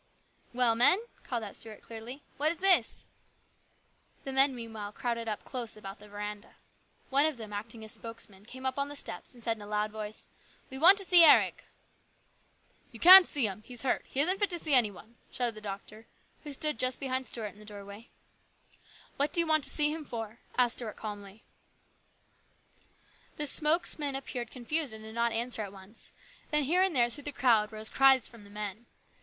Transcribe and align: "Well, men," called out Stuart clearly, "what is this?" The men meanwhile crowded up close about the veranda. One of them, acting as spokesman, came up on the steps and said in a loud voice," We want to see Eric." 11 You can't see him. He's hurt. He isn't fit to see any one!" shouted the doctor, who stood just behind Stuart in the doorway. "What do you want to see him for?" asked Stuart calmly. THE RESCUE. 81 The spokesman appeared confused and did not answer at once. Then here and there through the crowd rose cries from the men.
"Well, 0.51 0.73
men," 0.73 0.97
called 1.23 1.43
out 1.43 1.55
Stuart 1.55 1.83
clearly, 1.83 2.23
"what 2.37 2.51
is 2.51 2.57
this?" 2.57 3.05
The 4.23 4.31
men 4.33 4.55
meanwhile 4.55 4.91
crowded 4.91 5.27
up 5.29 5.45
close 5.45 5.77
about 5.77 5.99
the 5.99 6.09
veranda. 6.09 6.55
One 7.11 7.27
of 7.27 7.37
them, 7.37 7.53
acting 7.53 7.83
as 7.85 7.91
spokesman, 7.91 8.47
came 8.47 8.65
up 8.65 8.79
on 8.79 8.87
the 8.89 8.95
steps 8.95 9.31
and 9.35 9.43
said 9.43 9.57
in 9.57 9.61
a 9.61 9.67
loud 9.67 9.91
voice," 9.91 10.25
We 10.71 10.79
want 10.79 10.97
to 10.97 11.05
see 11.05 11.23
Eric." 11.23 11.65
11 12.89 12.89
You 12.93 12.99
can't 12.99 13.27
see 13.27 13.45
him. 13.45 13.61
He's 13.63 13.83
hurt. 13.83 14.03
He 14.07 14.19
isn't 14.19 14.39
fit 14.39 14.49
to 14.49 14.57
see 14.57 14.73
any 14.73 14.89
one!" 14.89 15.17
shouted 15.31 15.53
the 15.53 15.61
doctor, 15.61 16.07
who 16.43 16.51
stood 16.51 16.79
just 16.79 16.99
behind 16.99 17.27
Stuart 17.27 17.53
in 17.53 17.59
the 17.59 17.63
doorway. 17.63 18.09
"What 19.17 19.31
do 19.31 19.39
you 19.39 19.45
want 19.45 19.63
to 19.65 19.69
see 19.69 19.93
him 19.93 20.03
for?" 20.03 20.39
asked 20.57 20.77
Stuart 20.77 20.95
calmly. 20.97 21.43
THE 22.73 23.05
RESCUE. 23.05 23.35
81 23.35 23.37
The 23.37 23.45
spokesman 23.85 24.15
appeared 24.15 24.49
confused 24.49 24.95
and 24.95 25.03
did 25.03 25.13
not 25.13 25.31
answer 25.31 25.61
at 25.61 25.71
once. 25.71 26.11
Then 26.49 26.63
here 26.63 26.81
and 26.81 26.95
there 26.95 27.11
through 27.11 27.25
the 27.25 27.31
crowd 27.31 27.71
rose 27.71 27.91
cries 27.91 28.27
from 28.27 28.45
the 28.45 28.49
men. 28.49 28.87